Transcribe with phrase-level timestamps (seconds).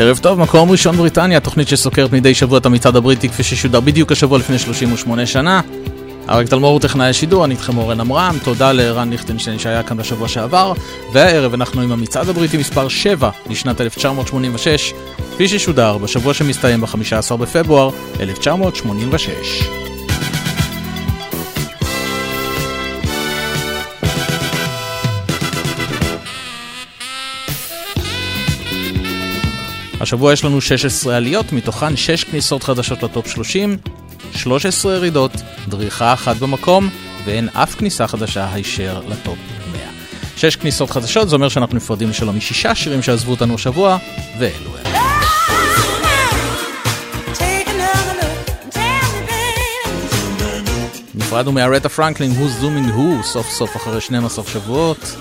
[0.00, 4.12] ערב טוב, מקום ראשון בריטניה, תוכנית שסוקרת מדי שבוע את המצעד הבריטי כפי ששודר בדיוק
[4.12, 5.60] השבוע לפני 38 שנה.
[6.28, 10.28] אריק תלמור הוא טכנאי השידור, אני איתכם אורן עמרם, תודה לרן ליכטנשטיין שהיה כאן בשבוע
[10.28, 10.72] שעבר,
[11.12, 14.92] והערב אנחנו עם המצעד הבריטי מספר 7 לשנת 1986,
[15.34, 19.89] כפי ששודר בשבוע שמסתיים ב-15 בפברואר 1986.
[30.10, 33.76] השבוע יש לנו 16 עליות, מתוכן 6 כניסות חדשות לטופ 30,
[34.32, 35.32] 13 ירידות,
[35.68, 36.88] דריכה אחת במקום,
[37.24, 39.38] ואין אף כניסה חדשה הישר לטופ
[39.72, 39.80] 100.
[40.36, 43.98] 6 כניסות חדשות, זה אומר שאנחנו נפרדים לשלום משישה שירים שעזבו אותנו השבוע,
[44.38, 44.92] ואלו הם.
[51.14, 55.16] נפרדנו מהרטה פרנקלין, Who's Zooming Who, סוף סוף אחרי 12 שבועות.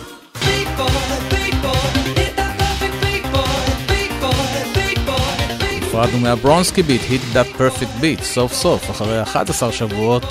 [5.99, 10.23] נפרדנו מהברונסקי ביט, Hit That Perfect Beat, סוף סוף, אחרי 11 שבועות.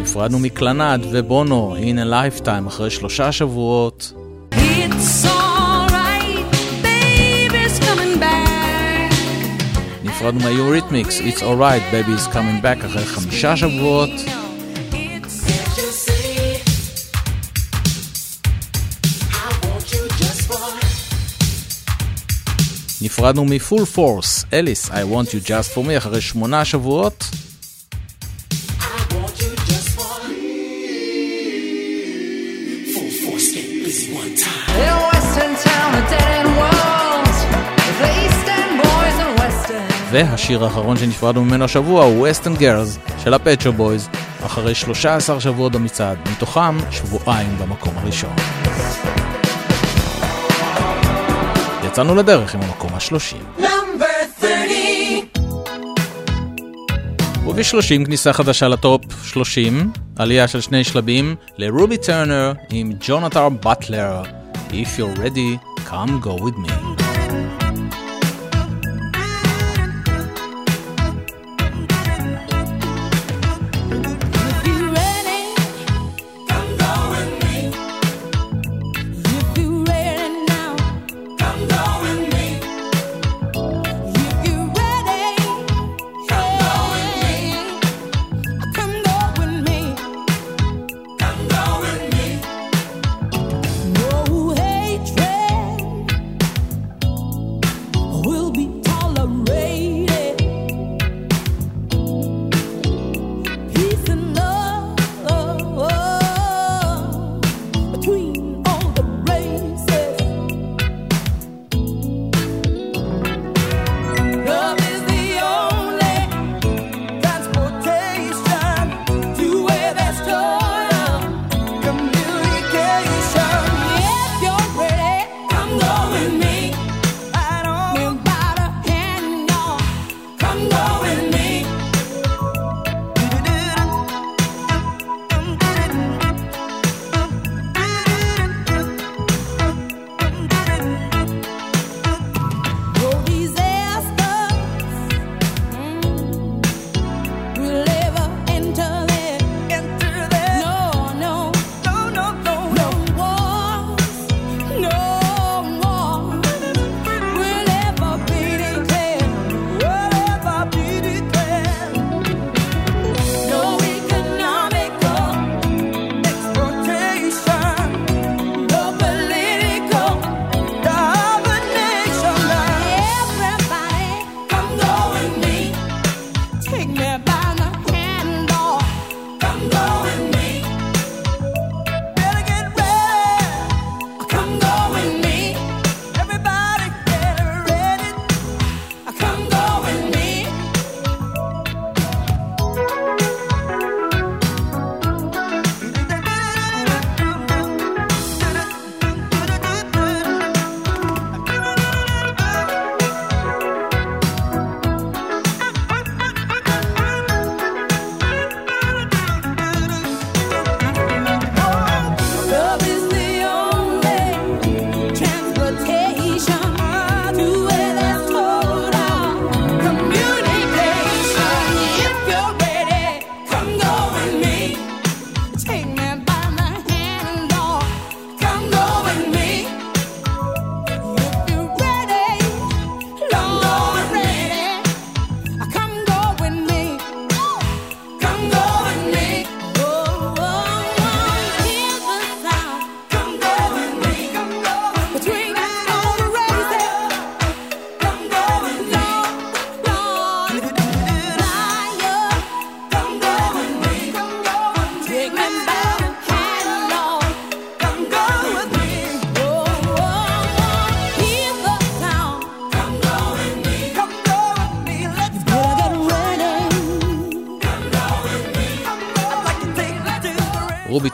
[0.00, 4.12] נפרדנו מקלנד ובונו, In a Lifetime, אחרי שלושה שבועות.
[10.04, 14.10] נפרדנו מהיוריתמיקס, It's Alright, Baby is Coming Back, אחרי חמישה שבועות.
[23.12, 27.24] נפרדנו מפול פורס, אליס, I want you just for me, אחרי שמונה שבועות.
[40.10, 44.08] והשיר האחרון שנפרדנו ממנו השבוע הוא Western Girls של הפצ'ו בויז,
[44.46, 48.36] אחרי 13 שבועות במצעד, מתוכם שבועיים במקום הראשון.
[51.92, 53.42] יצאנו לדרך עם המקום השלושים.
[57.46, 64.22] וב-30 כניסה חדשה לטופ 30, עלייה של שני שלבים לרובי טרנר עם ג'ונתר באטלר,
[64.70, 65.58] If you're ready,
[65.90, 67.01] come go with me.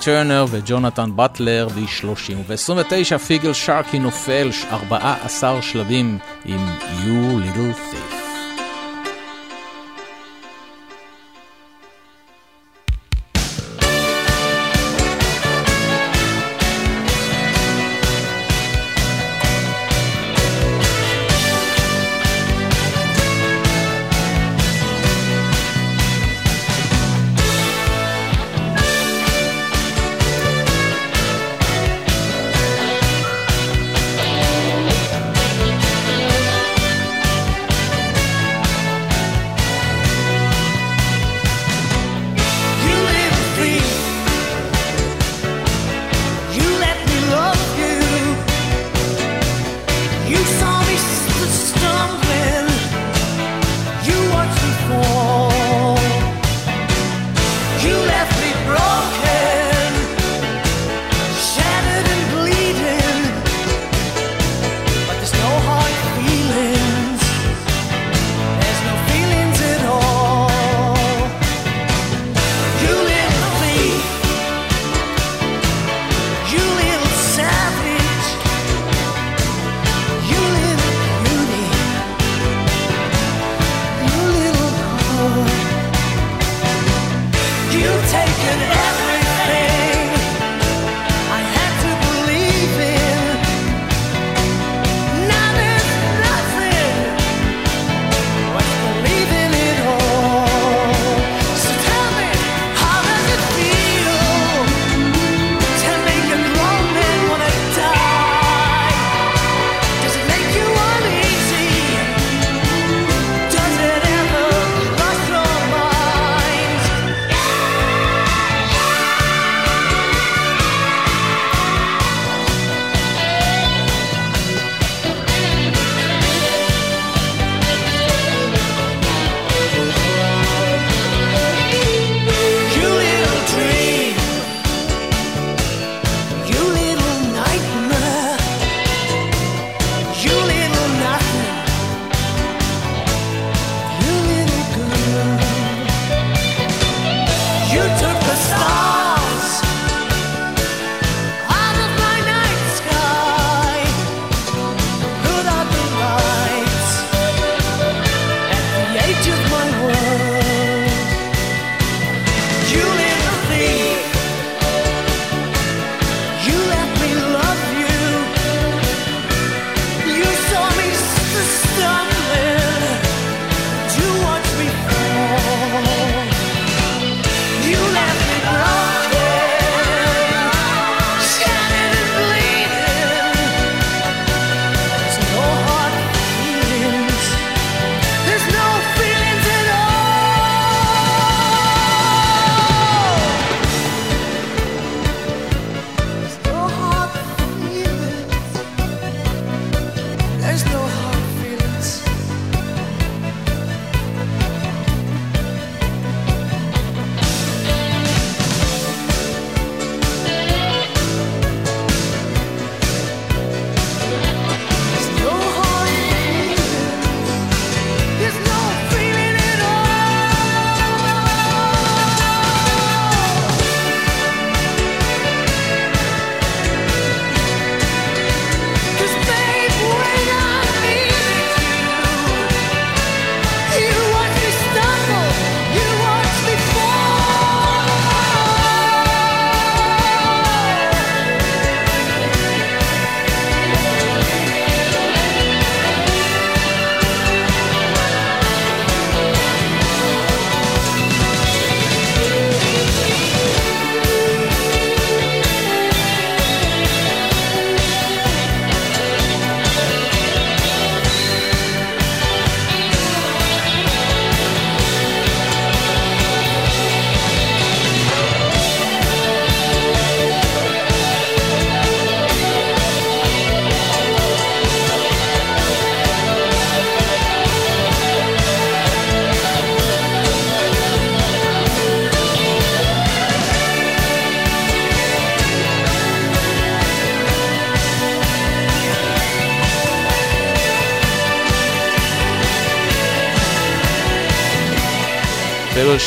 [0.08, 2.34] טרנר וג'ונתן באטלר ב-30.
[2.46, 7.87] וב-29 פיגל שרקי נופל 14 שלבים עם You Little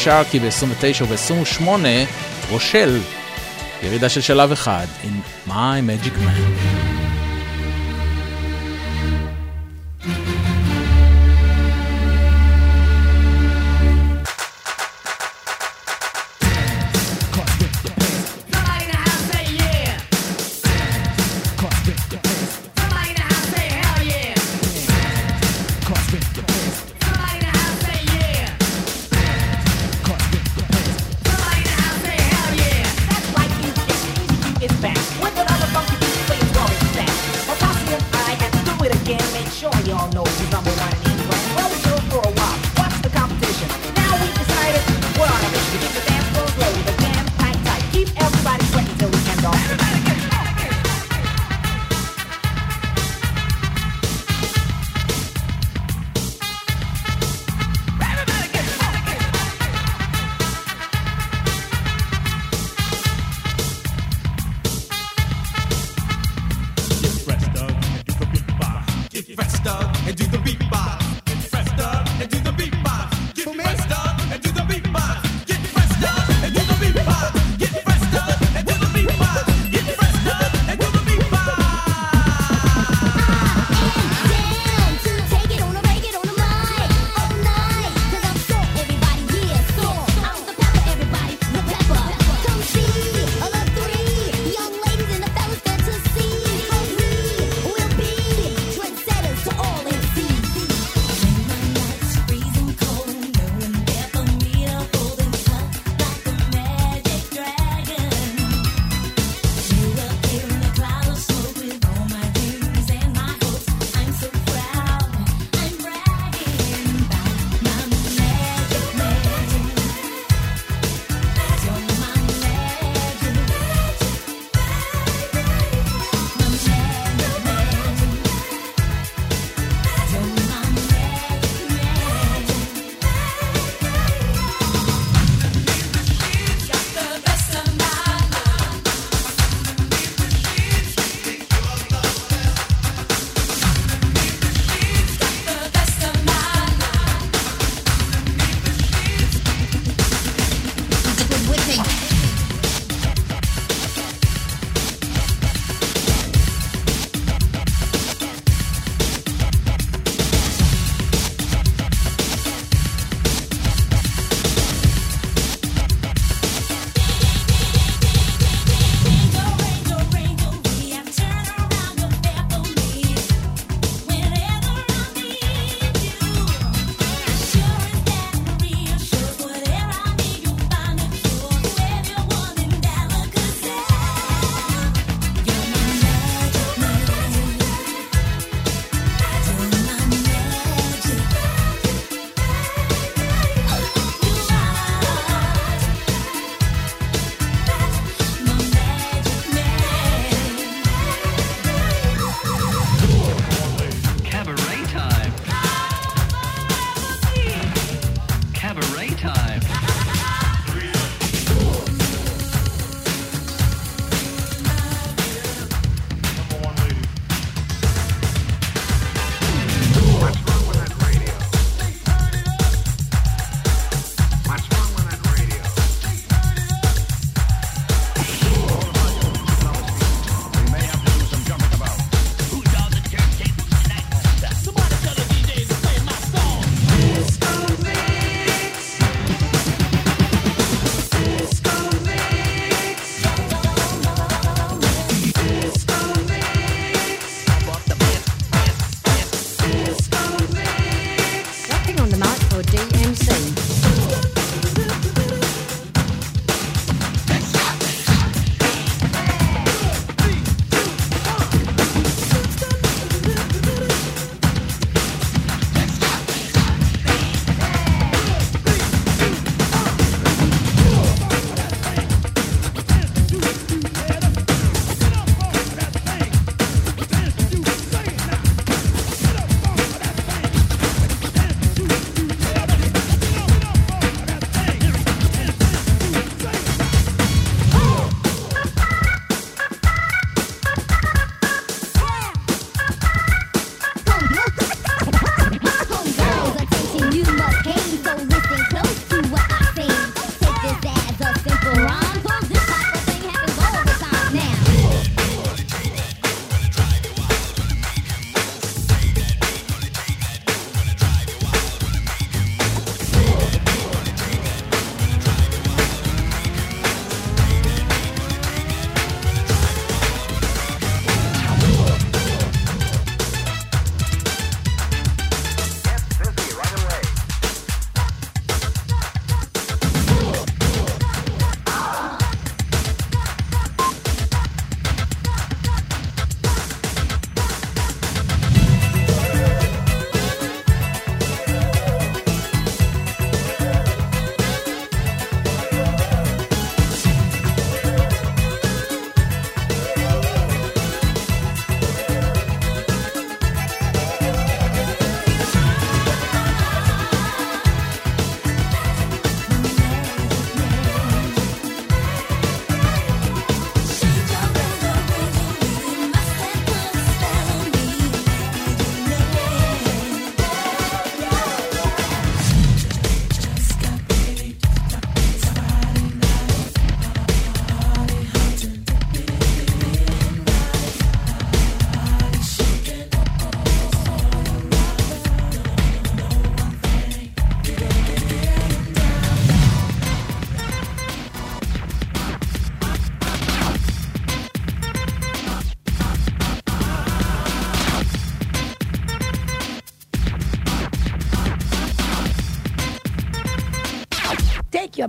[0.03, 1.70] שרקי ב-29 וב-28,
[2.50, 3.00] רושל
[3.84, 6.90] ירידה של שלב אחד, in My Magic Man.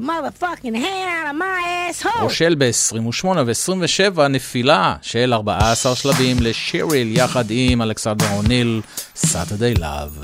[0.03, 2.23] motherfucking hand out of my asshole.
[2.23, 8.81] רושל ב-28 ו-27 נפילה של 14 שלבים לשיריל יחד עם אלכסנדר אוניל,
[9.17, 10.22] סאטרדי לאב.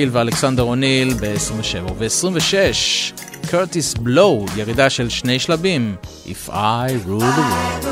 [0.00, 3.50] קריל ואלכסנדר אוניל ב-27 וב-26.
[3.50, 7.89] קרטיס בלואו, ירידה של שני שלבים, If I rule the world.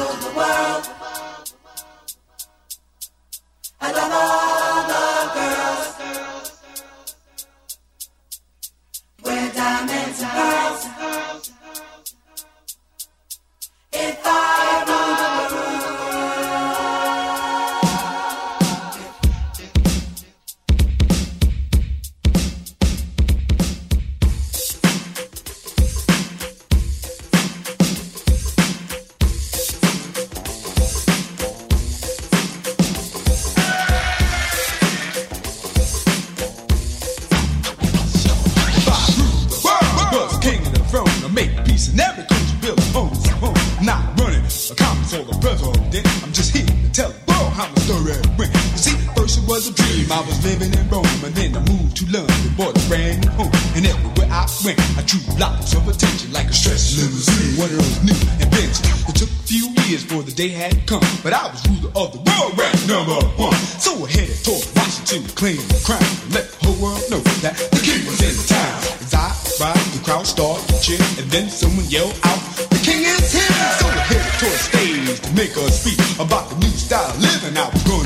[77.50, 77.97] now go.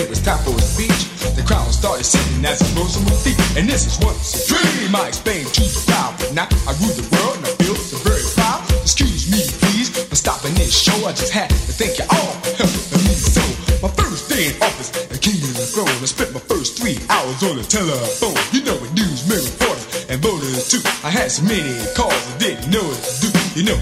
[0.00, 3.16] it was time for a speech, the crowd started singing as I rose on my
[3.20, 3.36] feet.
[3.56, 6.16] And this is once a dream I explained to the crowd.
[6.16, 8.64] But now I rule the world and I feel a very proud.
[8.80, 10.96] Excuse me, please, for stopping this show.
[11.04, 13.12] I just had to thank you all for helping me.
[13.12, 13.44] So,
[13.84, 15.92] my first day in office, the king to the throne.
[16.00, 18.36] I spent my first three hours on the telephone.
[18.56, 20.80] You know it, news, reporters, and voters too.
[21.04, 23.30] I had so many calls I didn't know what to do.
[23.52, 23.78] You know,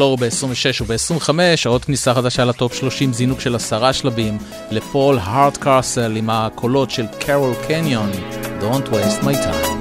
[0.00, 1.30] בלור ב-26 וב-25,
[1.66, 4.38] עוד כניסה חדשה לטופ 30, זינוק של עשרה שלבים
[4.70, 8.10] לפול הארדקרסל עם הקולות של קרול קניון,
[8.60, 9.79] Don't waste my time.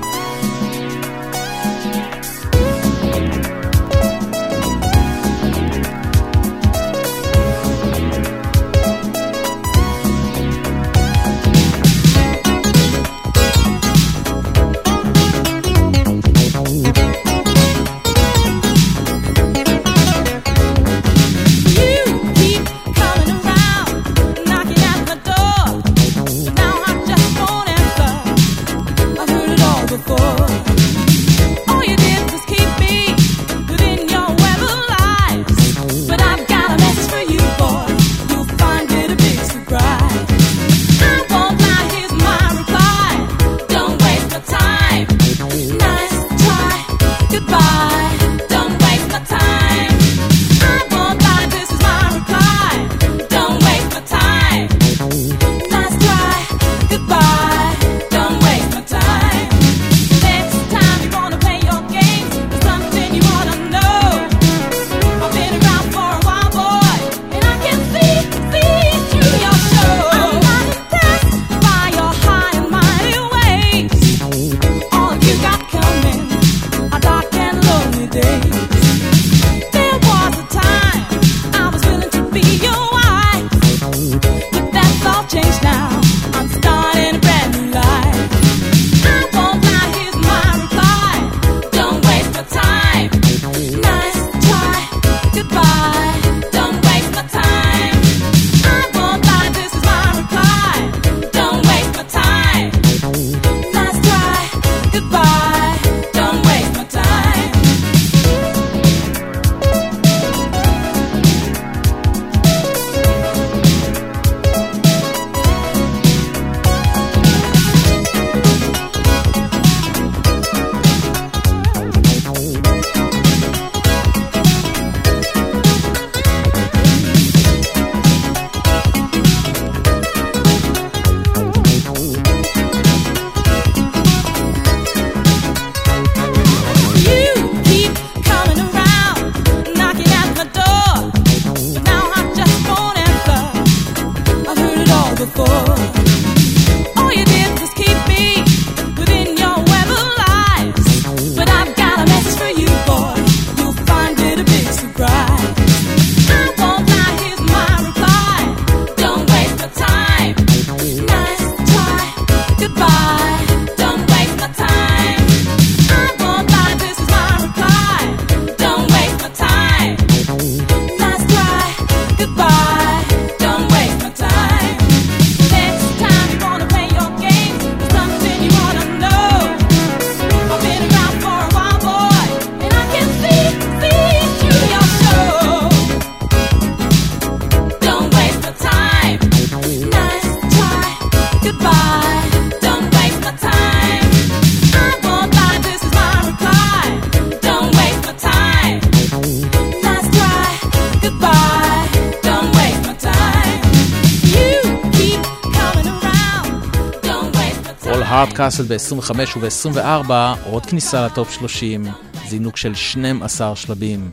[208.49, 210.11] ראסל ב-25 וב-24,
[210.45, 211.85] עוד כניסה לטופ 30,
[212.27, 214.11] זינוק של 12 שלבים.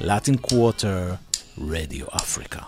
[0.00, 1.16] Latin Quarter,
[1.58, 2.61] Radio Africa.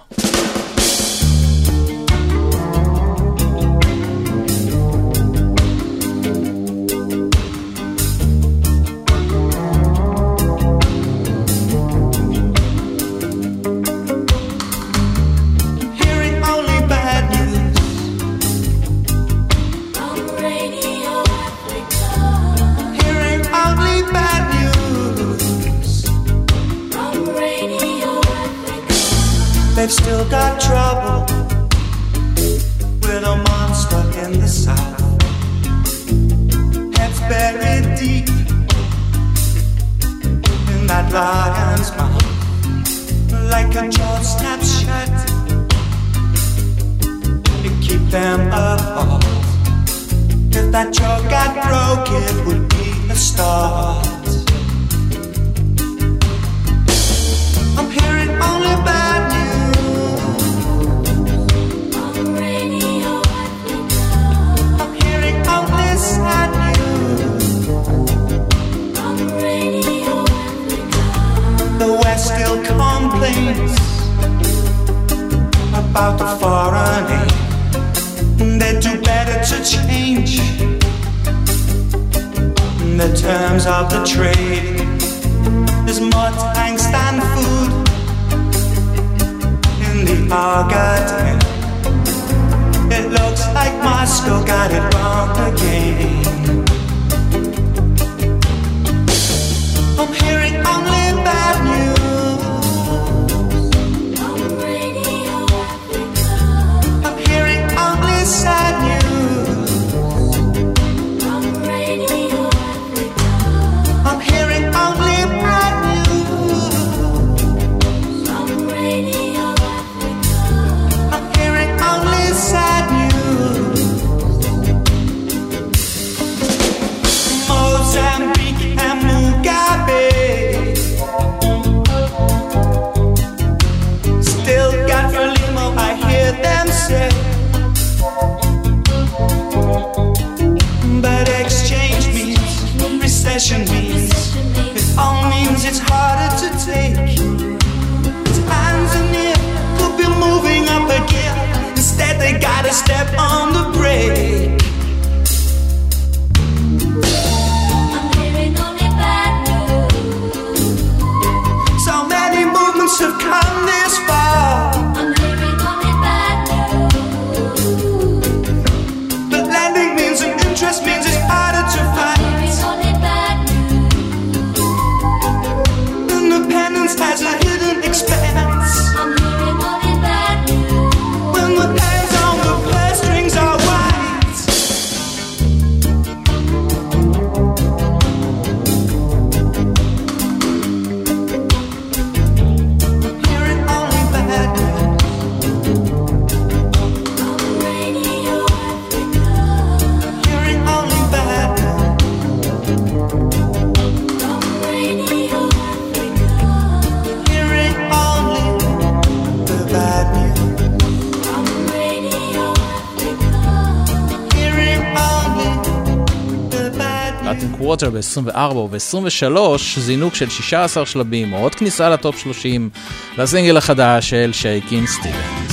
[218.15, 222.71] 24 וב-23 זינוק של 16 שלבים, או עוד כניסה לטופ 30
[223.19, 225.44] לסינגל החדש של שייק אינסטילנט.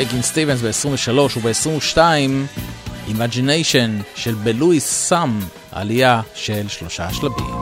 [0.00, 1.98] שייגין סטיבנס ב-23 וב-22
[3.08, 5.38] Imagination של בלואיס סאם,
[5.72, 7.59] עלייה של שלושה שלבים.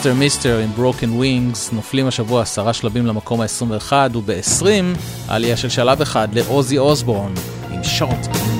[0.00, 0.14] Mr.
[0.14, 4.64] Mister עם Broken Wings נופלים השבוע עשרה שלבים למקום ה-21 וב-20
[5.28, 7.34] עלייה של שלב אחד לאוזי אוסבורן
[7.70, 8.59] עם Shot.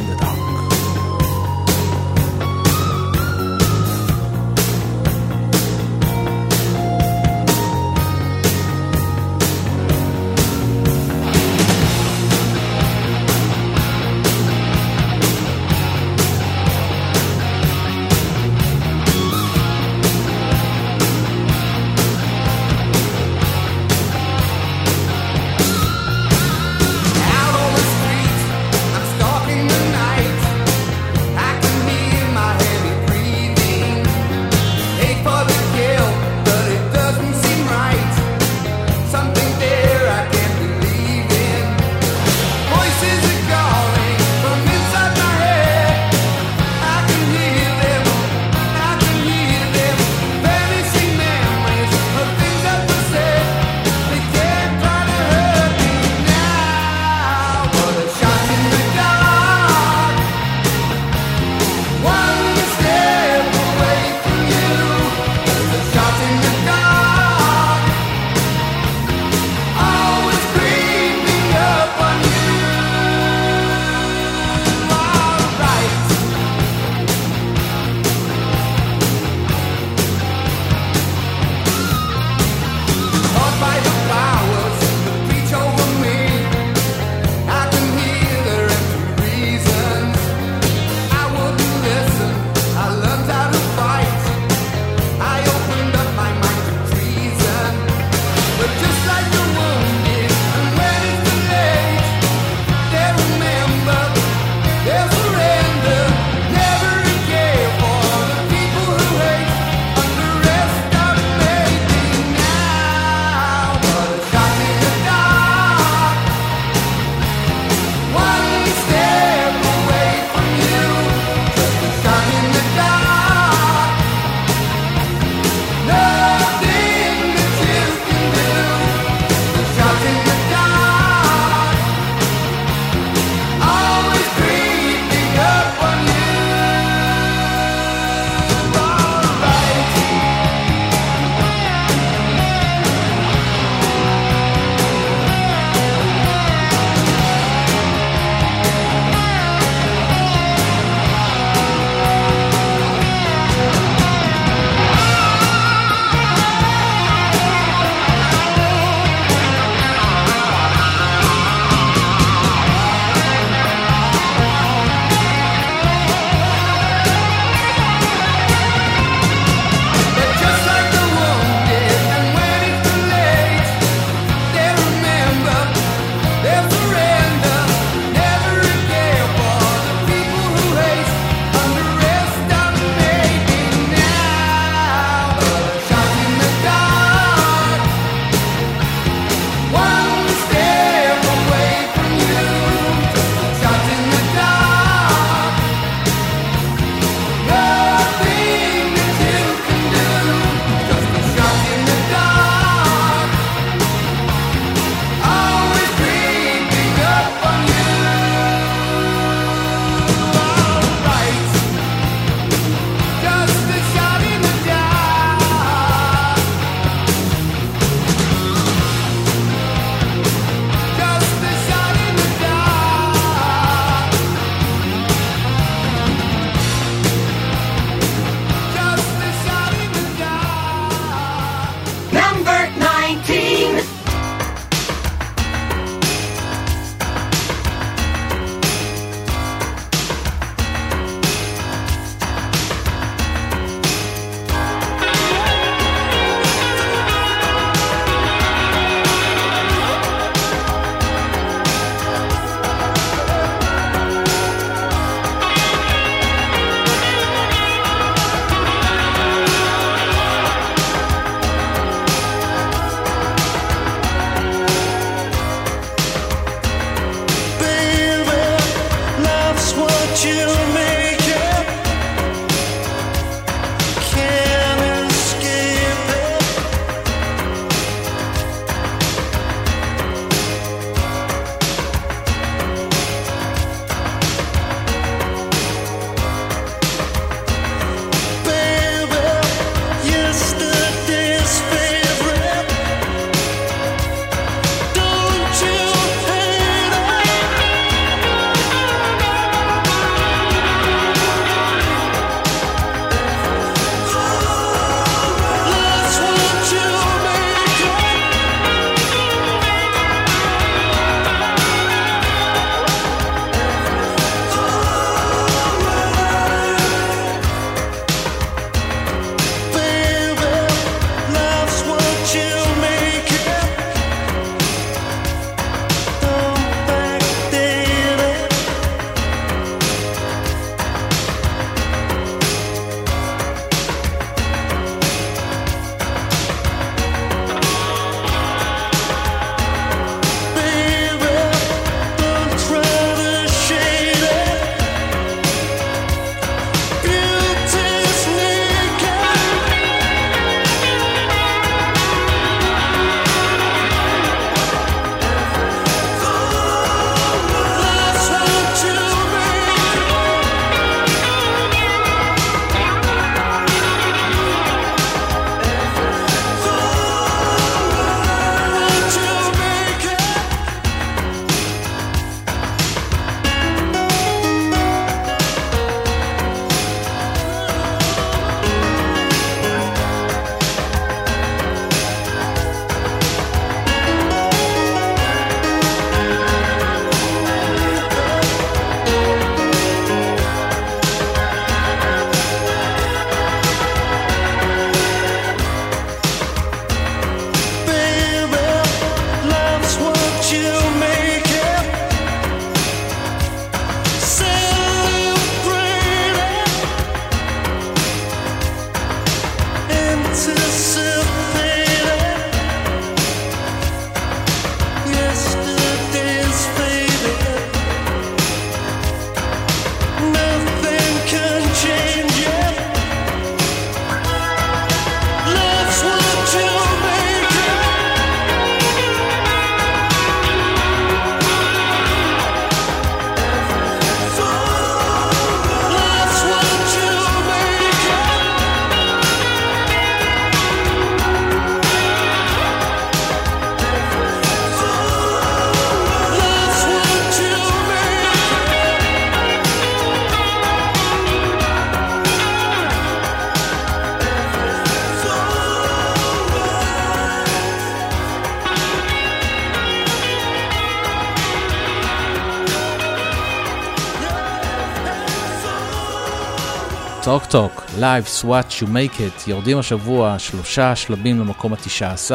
[467.31, 472.31] סטוק טוק, Lives What You Make It, יורדים השבוע שלושה שלבים למקום ה-19,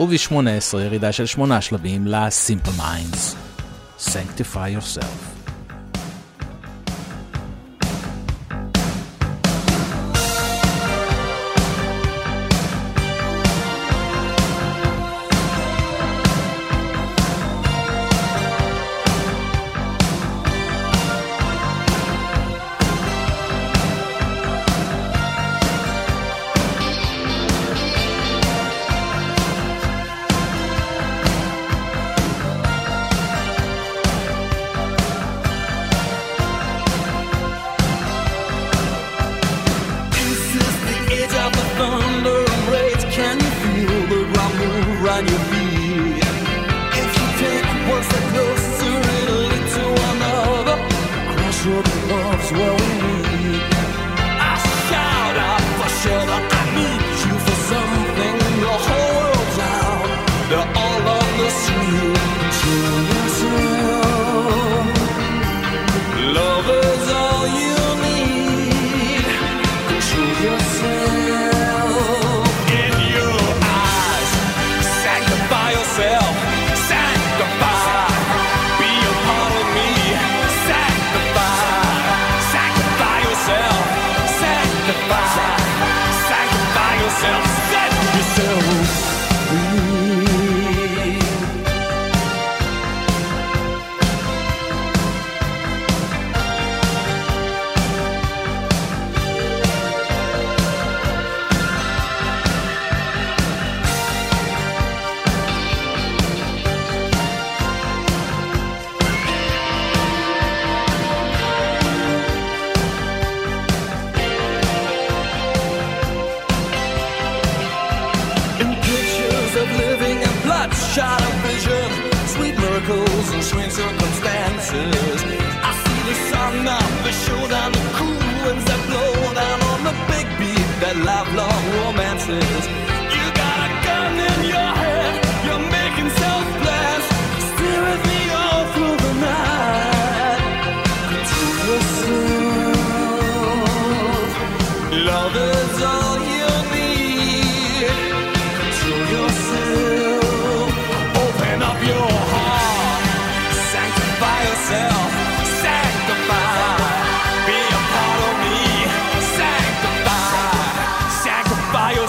[0.00, 3.34] וב-18 ירידה של שמונה שלבים ל-Simple Minds.
[4.00, 5.25] Sanctify yourself.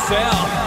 [0.08, 0.66] fell.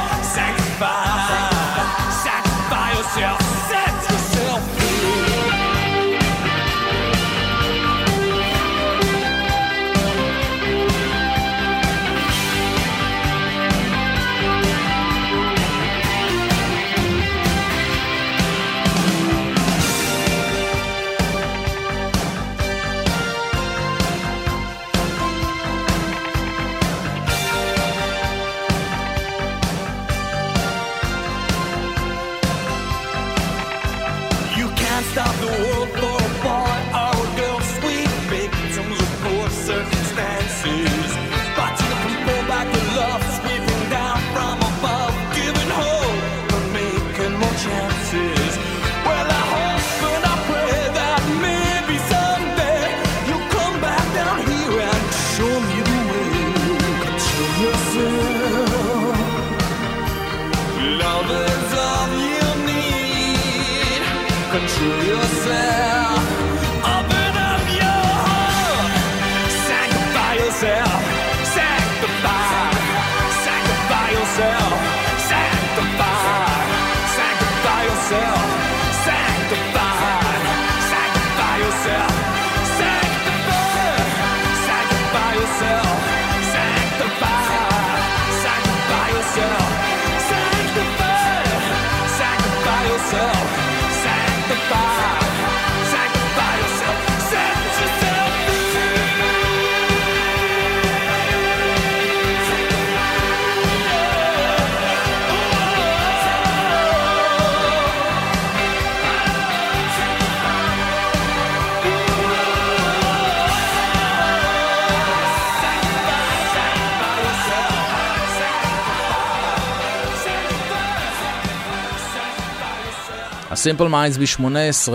[123.61, 124.93] ה Simple Minds ב-18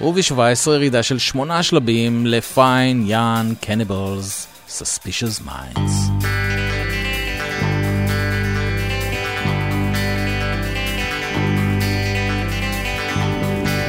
[0.00, 5.94] וב-17 ירידה של שמונה שלבים ל Fine Young Cannibals Suspicious Minds.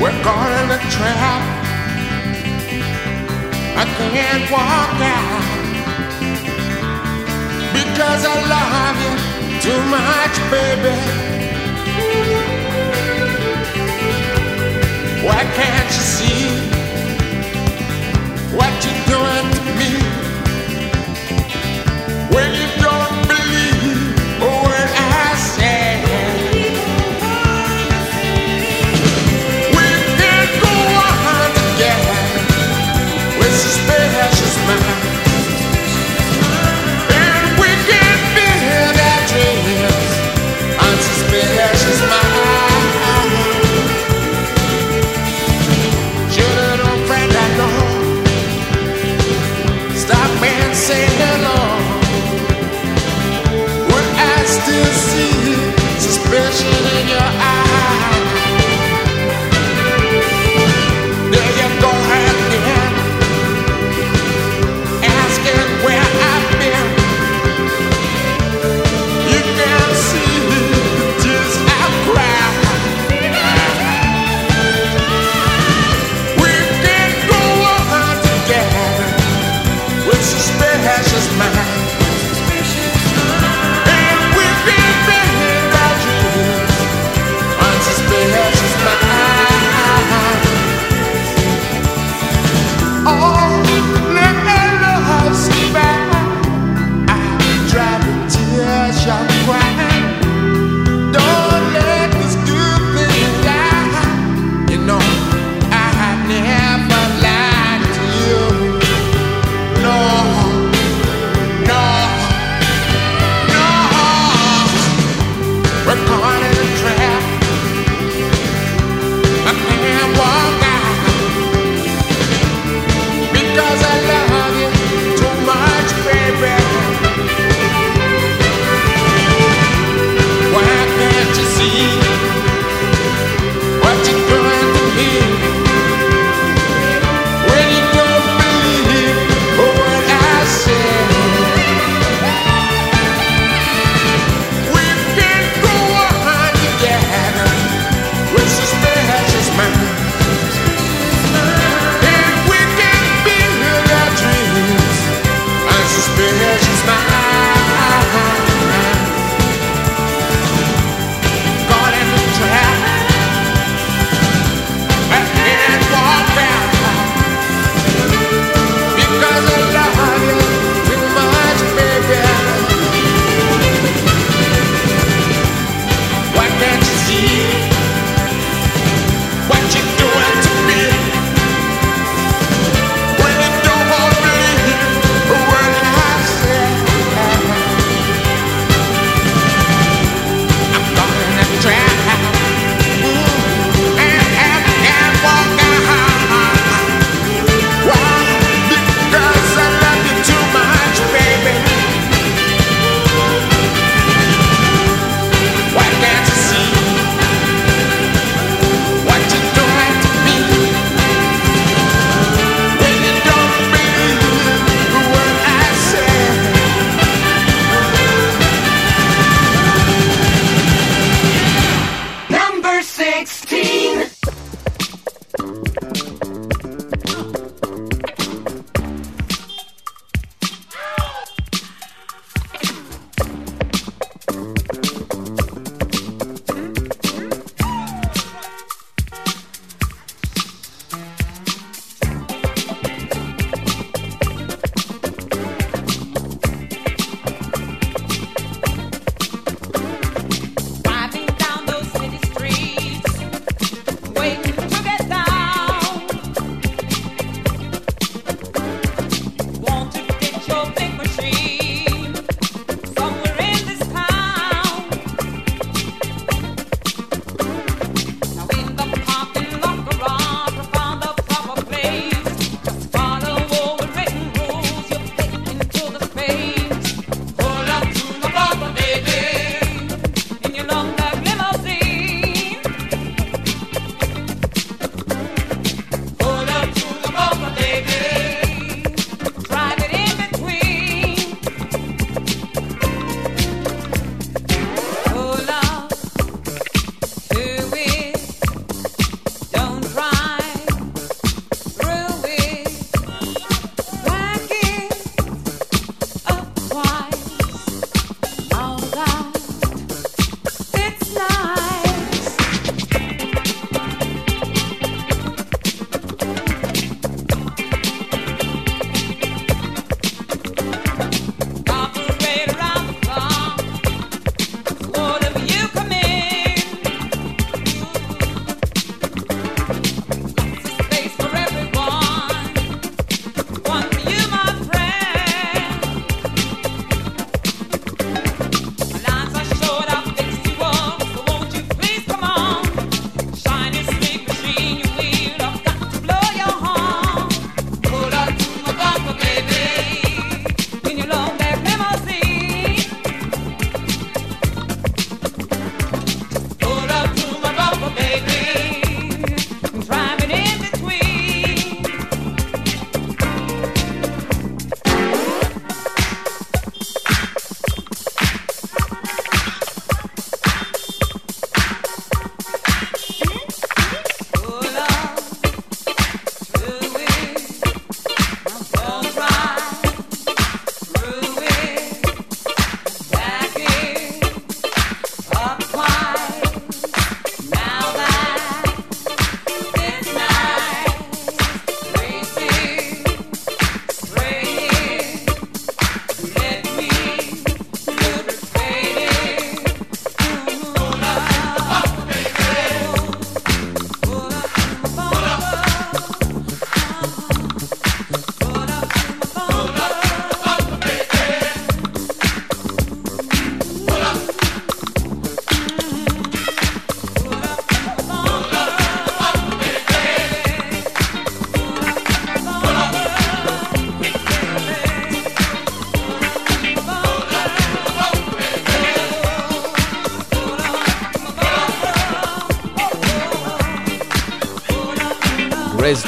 [0.02, 1.44] We're caught in a trap.
[3.82, 5.44] I can't walk out
[7.78, 9.14] because I love you
[9.66, 11.31] too much, baby.
[15.32, 16.44] Why can't you see
[18.58, 19.71] what you're doing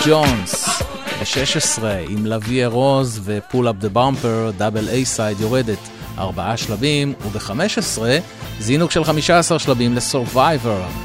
[0.06, 0.82] ג'ונס
[1.20, 5.78] ב-16 עם La Vie en Rose ו Pull Up the the double A-side יורדת
[6.18, 8.02] ארבעה שלבים, וב-15
[8.60, 11.03] זינוק של 15 שלבים ל-Survivor.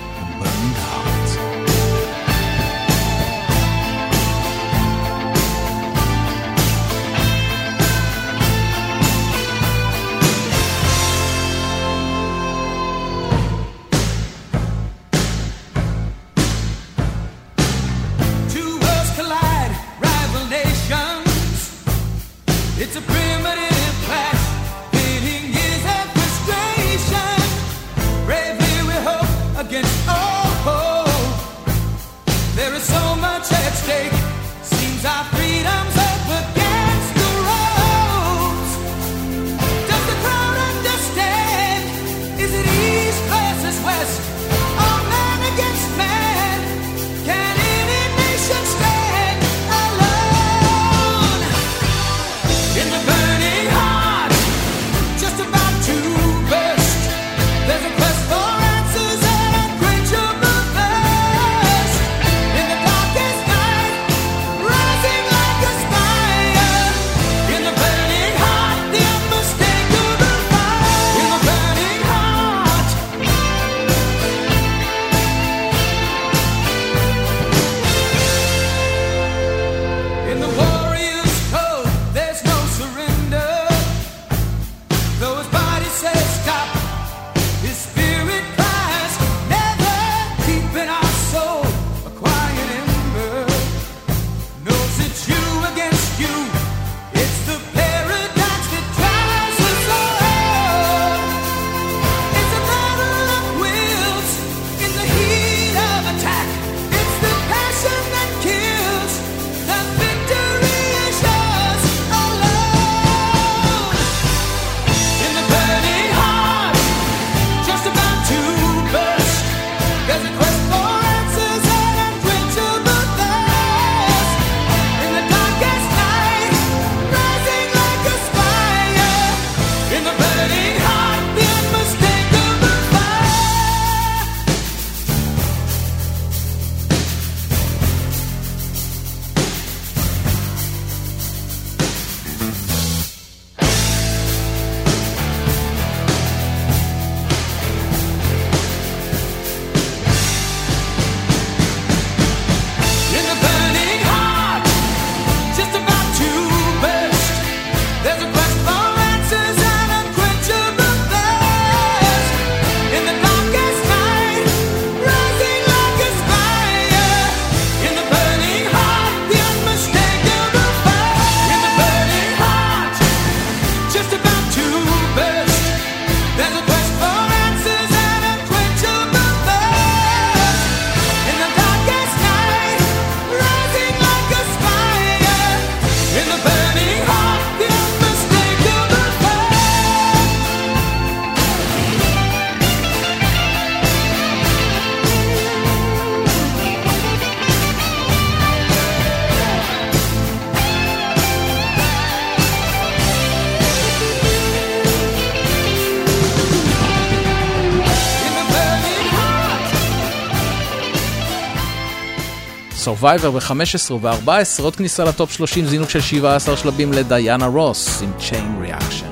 [212.98, 218.58] Survivor ב-15 וב-14, עוד כניסה לטופ 30, זינוק של 17 שלבים לדיאנה רוס עם Chain
[218.60, 219.07] Reaction.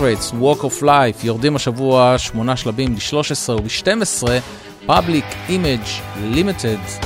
[0.00, 4.28] Walk of Life, יורדים השבוע 8 שלבים ל-13 וב-12,
[4.86, 7.04] Public Image Limited,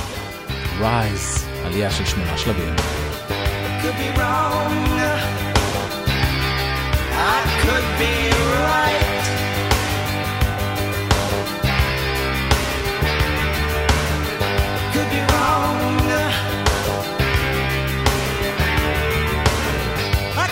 [0.81, 2.75] Rise, עלייה של 8 שלבים.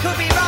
[0.04, 0.43] could be wrong.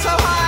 [0.00, 0.39] so high.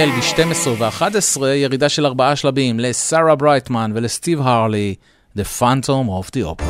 [0.00, 4.94] אריאל ב-12 ו-11, ירידה של ארבעה שלבים לסארה ברייטמן ולסטיב הרלי,
[5.36, 6.69] The Phantom of the Opera.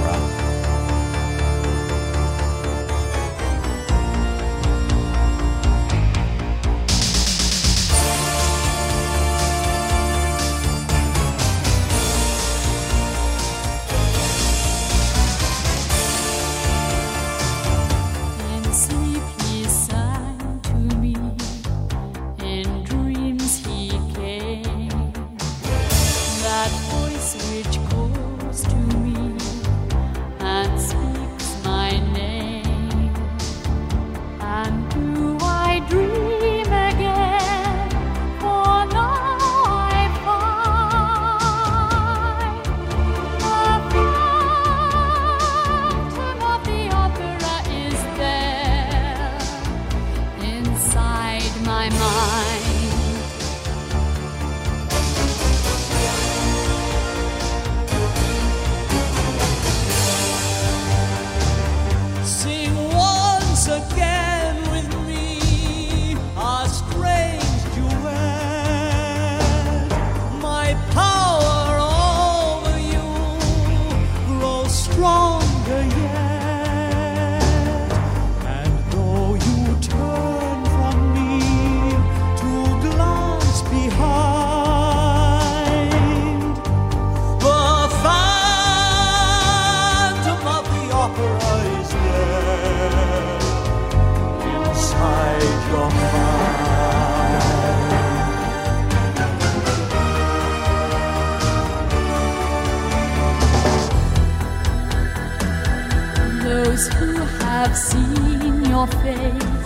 [107.63, 109.60] I've seen your face.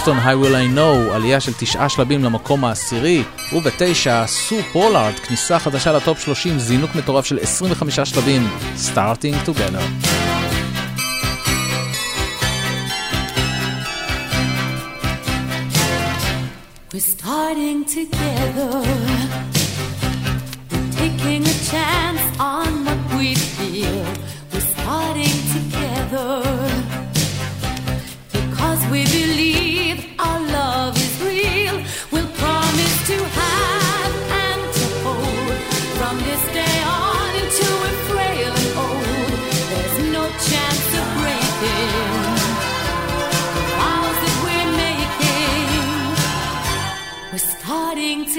[0.00, 3.22] יוסטון, How will I know, עלייה של תשעה שלבים למקום העשירי,
[3.52, 10.19] ובתשע, סו פולארד, כניסה חדשה לטופ 30, זינוק מטורף של 25 שלבים, Starting Together.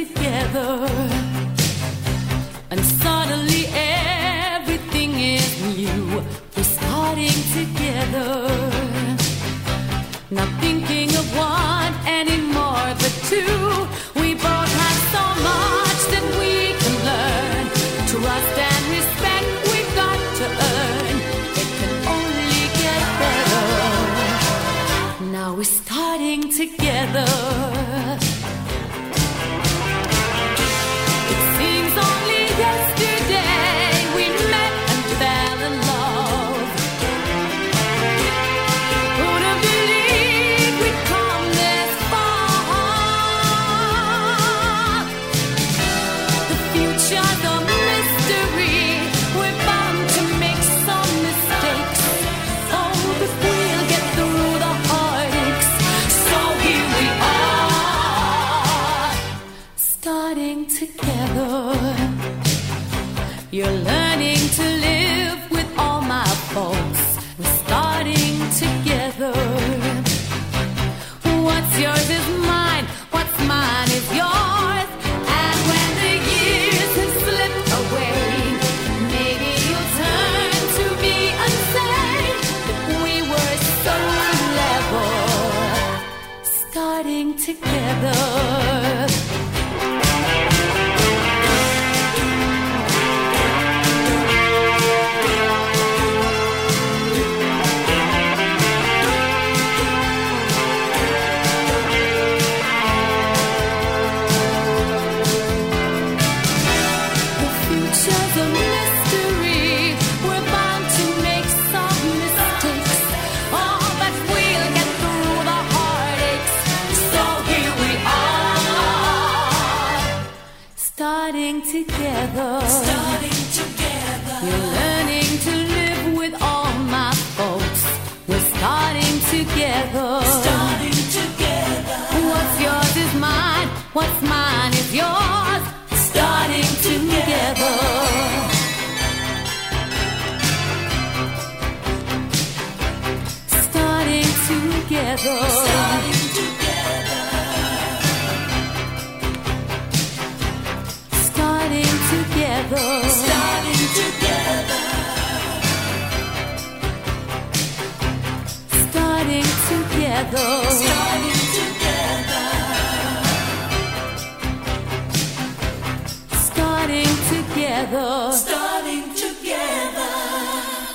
[0.06, 1.21] together.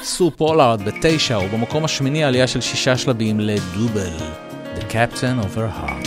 [0.02, 4.16] סו פולארד בתשע ובמקום השמיני עלייה של שישה שלבים לדובל,
[4.76, 6.05] The Captain of Her Heart.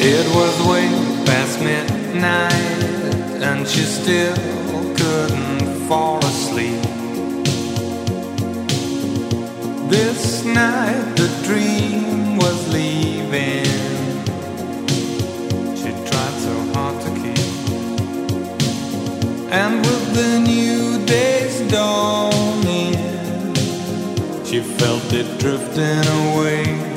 [0.00, 0.86] It was way
[1.26, 4.36] past midnight, and she still
[4.94, 6.80] couldn't fall asleep.
[9.90, 13.64] This night the dream was leaving.
[15.74, 17.38] She tried so hard to keep.
[19.50, 22.94] And with the new day's dawning,
[24.44, 26.87] she felt it drifting away.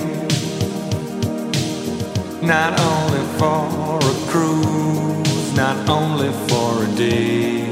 [2.43, 7.69] Not only for a cruise, not only for a day.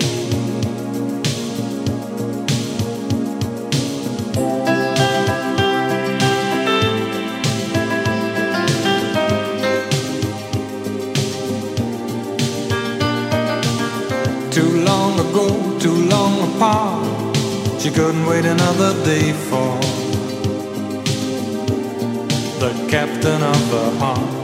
[14.52, 17.82] Too long ago, too long apart.
[17.82, 19.80] She couldn't wait another day for
[22.60, 24.39] the captain of the heart.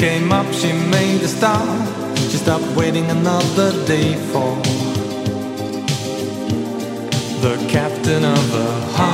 [0.00, 1.86] Came up, she made a start.
[2.30, 4.56] She stopped waiting another day for
[7.42, 9.09] the captain of the heart.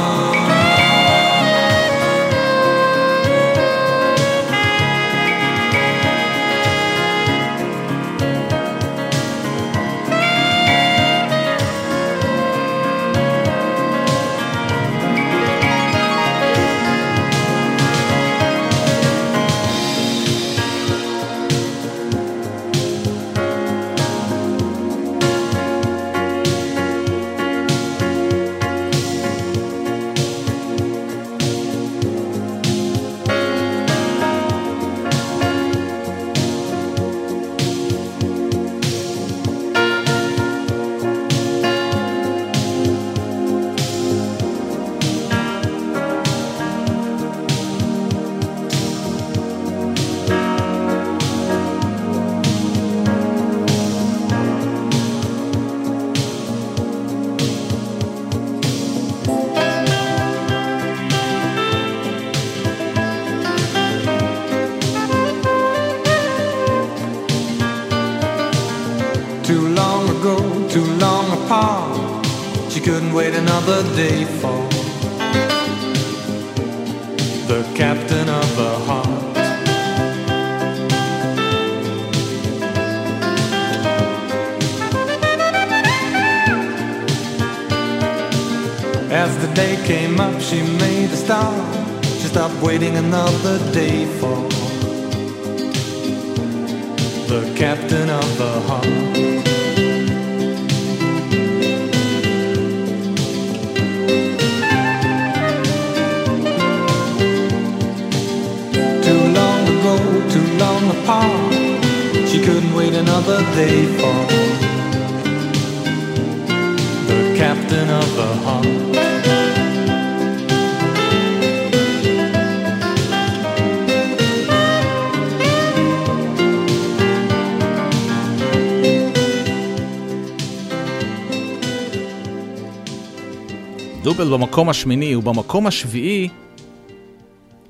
[134.27, 136.28] דובל במקום השמיני ובמקום השביעי,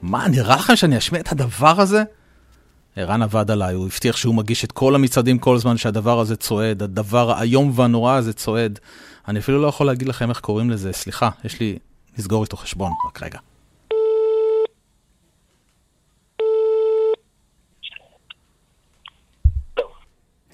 [0.03, 2.03] מה, נראה לכם שאני אשמיע את הדבר הזה?
[2.97, 6.83] ערן עבד עליי, הוא הבטיח שהוא מגיש את כל המצעדים כל זמן שהדבר הזה צועד,
[6.83, 8.78] הדבר האיום והנורא הזה צועד.
[9.28, 11.78] אני אפילו לא יכול להגיד לכם איך קוראים לזה, סליחה, יש לי
[12.19, 13.39] לסגור איתו חשבון, רק רגע.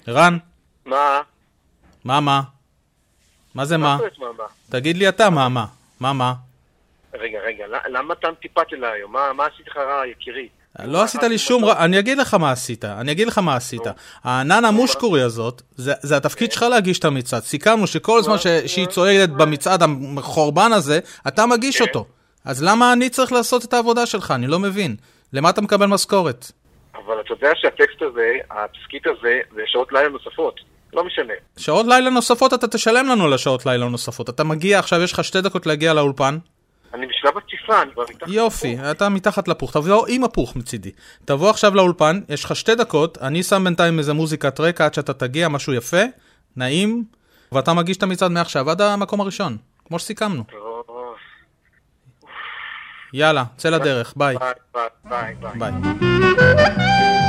[0.07, 0.37] ערן,
[0.85, 1.21] מה?
[2.03, 2.41] מה מה?
[3.55, 3.97] מה זה מה?
[4.69, 5.65] תגיד לי אתה מה מה.
[6.03, 6.33] מה מה?
[7.13, 9.11] רגע, רגע, למה אתה טיפת אליי היום?
[9.11, 10.47] מה מה עשיתי לך רע, יקירי?
[10.83, 13.81] לא עשית לי שום רע, אני אגיד לך מה עשית, אני אגיד לך מה עשית.
[14.23, 17.41] הענן המושקורי הזאת, זה התפקיד שלך להגיש את המצעד.
[17.41, 18.35] סיכמנו שכל זמן
[18.67, 19.83] שהיא צועדת במצעד
[20.17, 22.05] החורבן הזה, אתה מגיש אותו.
[22.45, 24.31] אז למה אני צריך לעשות את העבודה שלך?
[24.31, 24.95] אני לא מבין.
[25.33, 26.51] למה אתה מקבל משכורת?
[26.95, 30.72] אבל אתה יודע שהטקסט הזה, הפסקית הזה, זה שעות לילה נוספות.
[30.93, 31.33] לא משנה.
[31.57, 34.29] שעות לילה נוספות אתה תשלם לנו לשעות לילה נוספות.
[34.29, 36.37] אתה מגיע עכשיו, יש לך שתי דקות להגיע לאולפן.
[36.93, 38.27] אני בשלב התקיפה, אני כבר מתחת...
[38.27, 40.91] יופי, אתה מתחת לפוך, תבוא עם הפוך מצידי.
[41.25, 45.13] תבוא עכשיו לאולפן, יש לך שתי דקות, אני שם בינתיים איזה מוזיקת רקע עד שאתה
[45.13, 46.01] תגיע, משהו יפה,
[46.55, 47.03] נעים,
[47.51, 50.43] ואתה מגיש את המצעד מעכשיו עד המקום הראשון, כמו שסיכמנו.
[50.51, 50.93] טוב.
[53.13, 54.37] יאללה, צא לדרך, ביי.
[54.37, 54.53] ביי,
[55.03, 55.71] ביי, ביי.
[55.71, 57.22] ביי.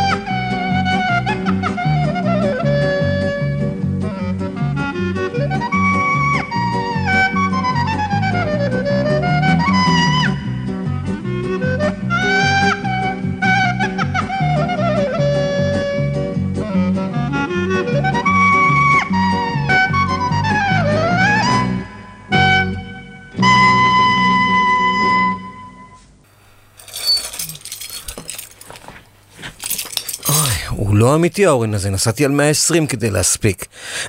[31.05, 33.66] לא אמיתי האורן הזה, נסעתי על 120 כדי להספיק.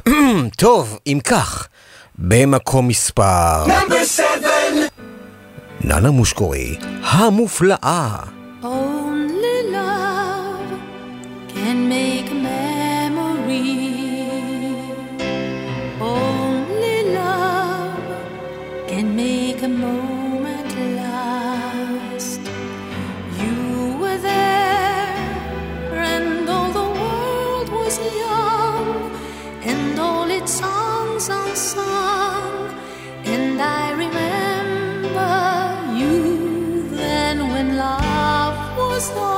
[0.57, 1.67] טוב, אם כך,
[2.17, 3.65] במקום מספר...
[5.81, 8.17] ננה מושקורי, המופלאה.
[8.63, 8.94] Only
[30.47, 32.69] songs unsung.
[33.25, 35.33] And I remember
[35.99, 39.34] you then when love was night,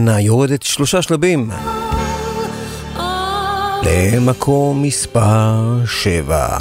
[0.00, 1.50] אנה יורדת שלושה שלבים
[3.82, 6.58] למקום מספר שבע.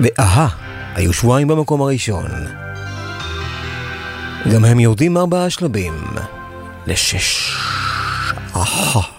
[0.00, 0.48] ואהה,
[0.94, 2.30] היו שבועיים במקום הראשון.
[4.52, 5.94] גם הם יורדים ארבעה שלבים
[6.86, 7.56] לשש.
[8.56, 9.17] אהה.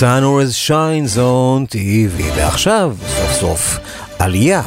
[0.00, 3.78] Sun always Shines on TV, ועכשיו, סוף סוף,
[4.18, 4.62] עלייה.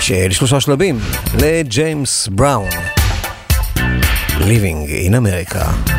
[0.00, 1.00] של שלושה שלבים,
[1.38, 2.68] לג'יימס בראון,
[4.38, 5.91] Living in America.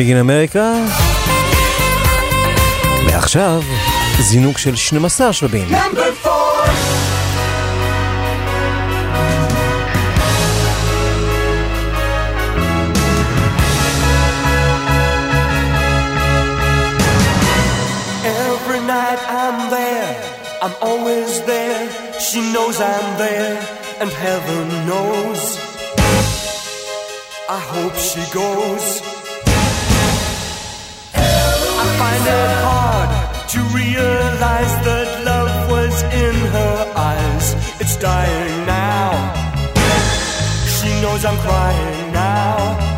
[0.00, 0.72] ביג אין אמריקה.
[3.06, 3.62] ועכשיו,
[4.18, 5.68] זינוק של 12 שלבים.
[20.62, 21.84] I'm always there,
[22.28, 23.56] she knows I'm there,
[24.00, 25.42] and heaven knows.
[27.58, 29.09] I hope she goes.
[32.20, 37.54] find it hard to realize that love was in her eyes.
[37.80, 39.10] It's dying now.
[40.66, 42.89] She knows I'm crying now.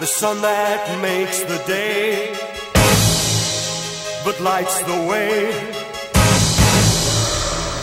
[0.00, 2.32] The sun that makes the day,
[4.24, 5.50] but lights the way.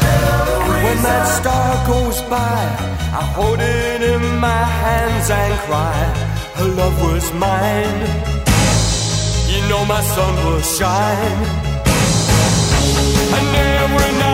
[0.02, 2.60] And When that star goes by,
[3.20, 6.00] I hold it in my hands and cry,
[6.58, 8.00] her love was mine.
[9.52, 11.42] You know my sun will shine.
[13.38, 13.48] And
[13.84, 14.25] every night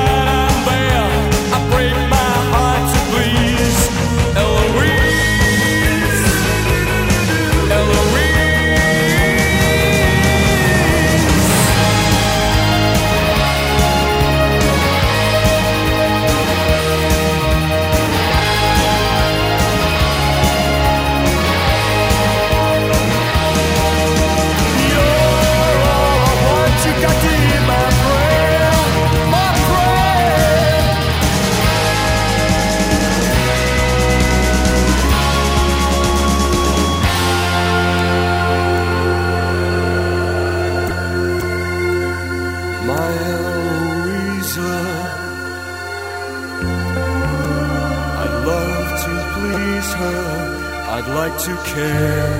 [51.15, 52.33] like to care,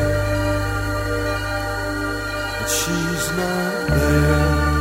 [2.57, 4.71] but she's not there.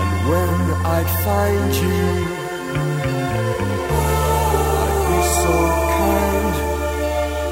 [0.00, 0.60] And when
[0.96, 2.04] I'd find you,
[4.82, 5.54] I'd be so
[5.98, 6.54] kind,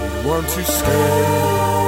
[0.02, 1.88] you'd want to stay.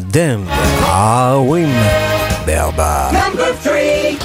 [0.00, 0.44] הדם,
[0.86, 1.68] עווים
[2.46, 3.10] בארבע.
[3.10, 4.24] Number three.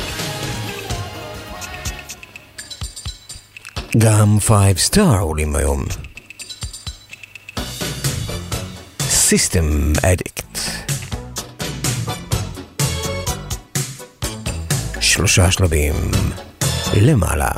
[3.97, 5.85] גם Five Star עולים היום.
[8.99, 10.59] System Addict.
[14.99, 15.95] שלושה שלבים
[16.93, 17.51] למעלה.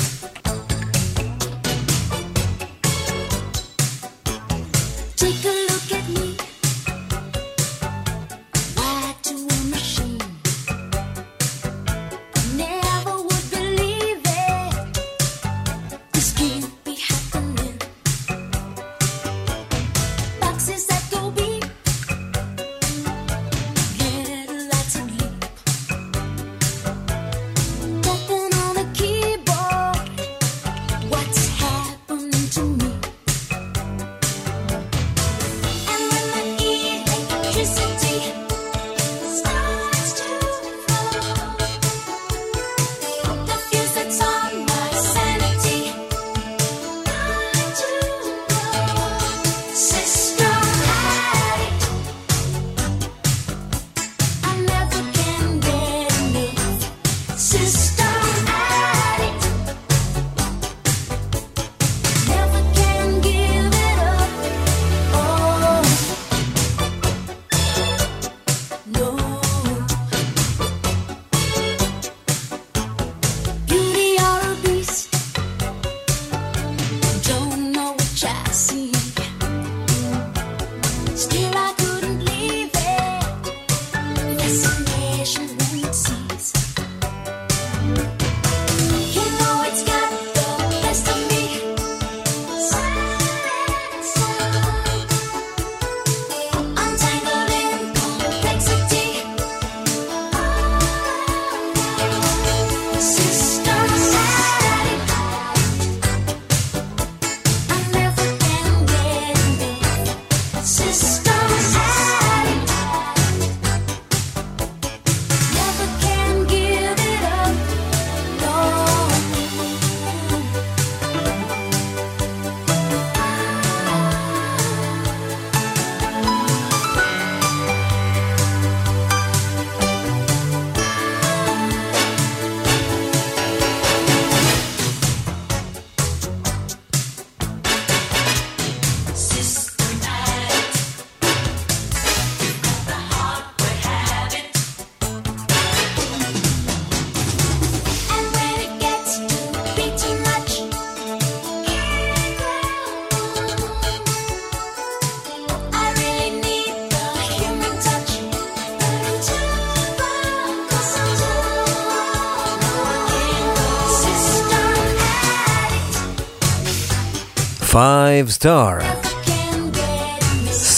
[168.07, 168.73] Five Star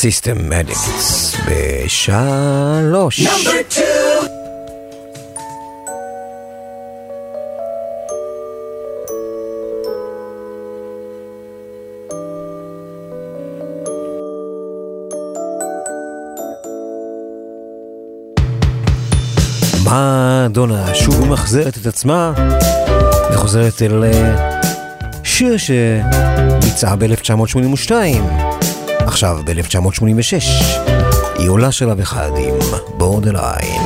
[0.01, 3.19] Systematics בשלוש.
[3.19, 3.79] Number two.
[19.85, 22.33] מדונה שוב ממחזרת את עצמה
[23.31, 24.59] וחוזרת אל אה,
[25.23, 25.57] שיר
[26.69, 27.91] שביצעה ב-1982,
[28.89, 30.33] עכשיו ב-1986.
[31.37, 32.55] היא עולה שלב אחד עם
[32.97, 33.81] בורדליין.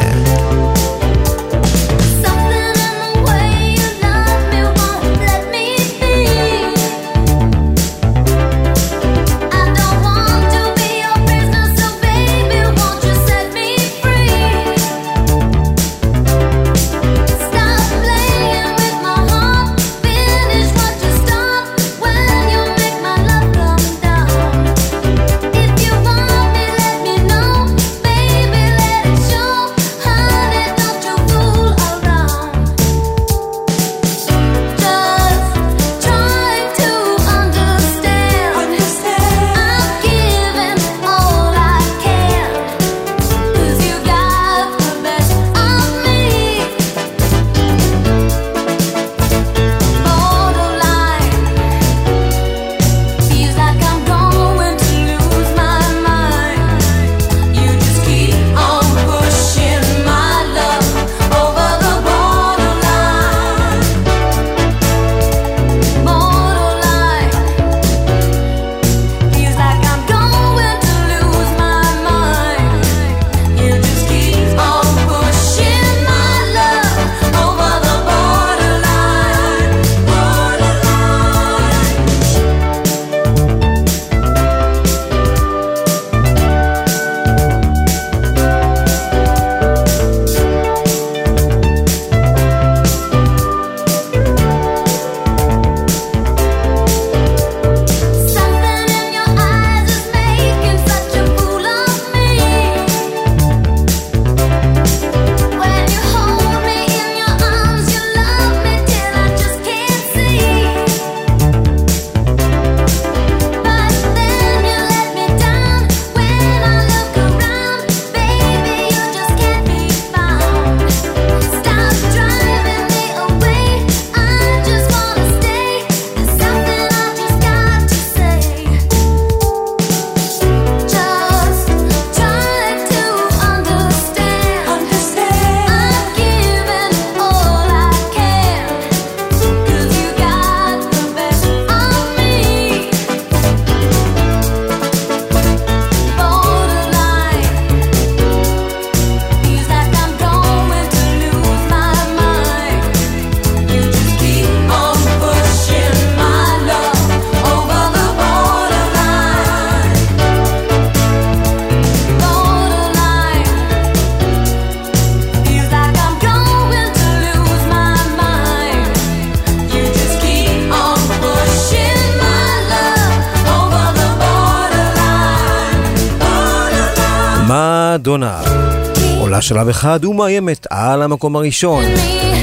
[179.43, 181.83] שלב אחד ומאיימת על המקום הראשון.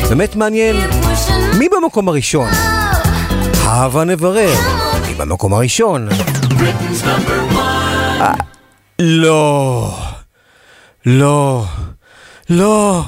[0.08, 0.76] באמת מעניין,
[1.58, 2.48] מי במקום הראשון?
[3.64, 4.54] הבה נברר,
[5.06, 6.08] מי במקום הראשון?
[8.20, 8.34] אה,
[8.98, 9.90] לא,
[11.06, 11.64] לא,
[12.50, 13.02] לא.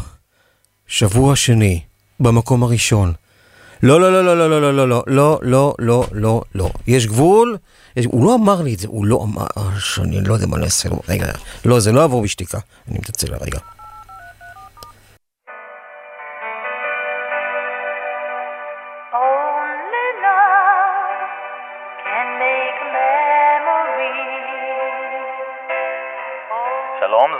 [0.86, 1.80] שבוע שני,
[2.20, 3.12] במקום הראשון.
[3.82, 6.70] לא, לא, לא, לא, לא, לא, לא, לא, לא, לא, לא, לא, לא.
[6.86, 7.56] יש גבול,
[8.04, 11.02] הוא לא אמר לי את זה, הוא לא אמר, אה, שאני לא יודע מה לו.
[11.08, 11.26] רגע,
[11.64, 12.58] לא, זה לא יעבור בשתיקה.
[12.88, 13.58] אני מתנצל רגע.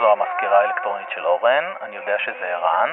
[0.01, 2.91] זו המזכירה האלקטרונית של אורן, אני יודע שזה ערן.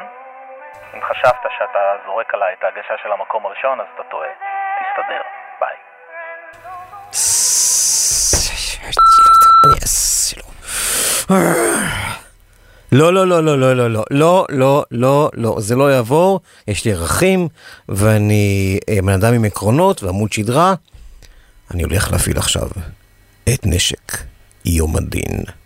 [0.93, 4.29] אם חשבת שאתה זורק עליי את ההגשה של המקום הראשון, אז אתה טועה.
[4.79, 5.21] תסתדר,
[5.59, 5.77] ביי.
[12.91, 16.85] לא, לא, לא, לא, לא, לא, לא, לא, לא, לא, לא, זה לא יעבור, יש
[16.85, 17.47] לי ערכים,
[17.89, 20.73] ואני אה, בן אדם עם עקרונות ועמוד שדרה.
[21.73, 22.67] אני הולך להפעיל עכשיו
[23.53, 24.11] את נשק
[24.65, 25.58] יום הדין.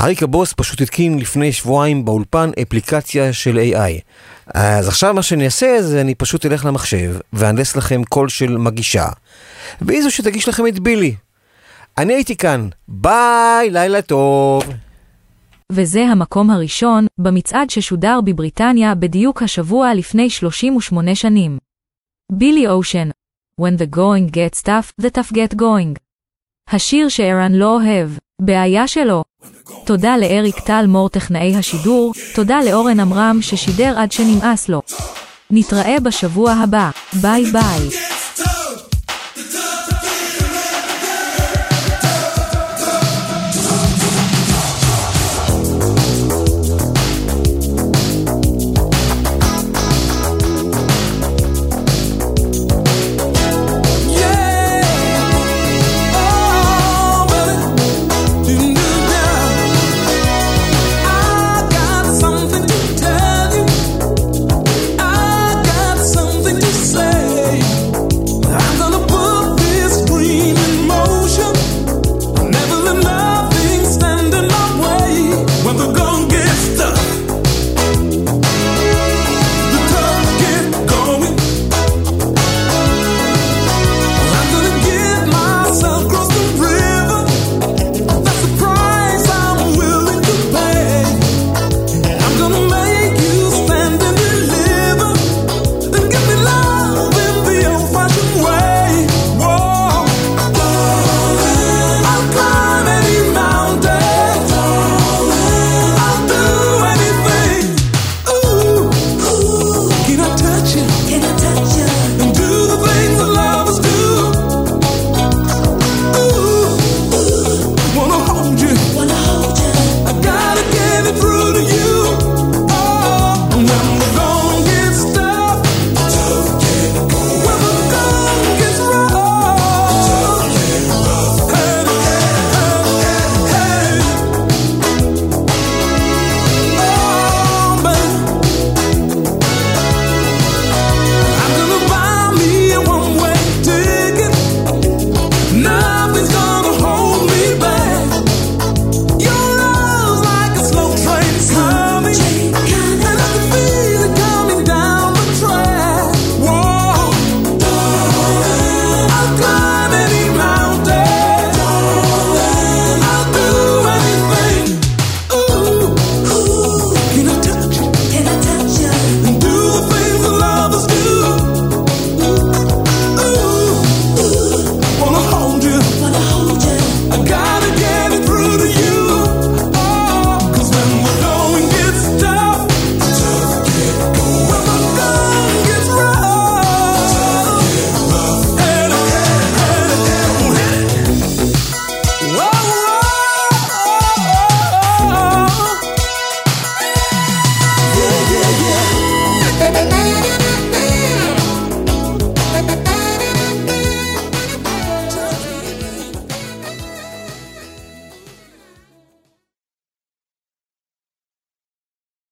[0.00, 4.00] אריק הבוס פשוט התקין לפני שבועיים באולפן אפליקציה של AI.
[4.54, 9.08] אז עכשיו מה שאני אעשה זה אני פשוט אלך למחשב ואנדס לכם קול של מגישה,
[9.80, 11.14] והיא זו שתגיש לכם את בילי.
[11.98, 14.64] אני הייתי כאן, ביי, לילה טוב.
[15.72, 21.58] וזה המקום הראשון במצעד ששודר בבריטניה בדיוק השבוע לפני 38 שנים.
[22.32, 23.08] בילי אושן,
[23.60, 25.98] When the going gets tough, the tough get going.
[26.70, 28.10] השיר שערן לא אוהב,
[28.42, 29.24] בעיה שלו.
[29.84, 34.82] תודה לאריק טל מור טכנאי השידור, תודה לאורן עמרם ששידר עד שנמאס לו.
[35.50, 37.88] נתראה בשבוע הבא, ביי ביי.